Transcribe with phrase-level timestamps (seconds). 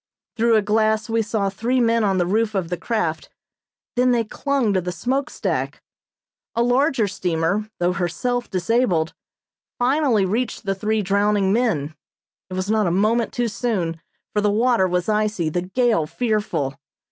[0.35, 3.29] Through a glass we saw three men on the roof of the craft
[3.95, 5.79] then they clung to the smokestack.
[6.55, 9.13] A larger steamer, though herself disabled,
[9.77, 11.93] finally reached the three drowning men.
[12.49, 14.01] It was not a moment too soon,
[14.33, 16.79] for the water was icy, the gale fearful.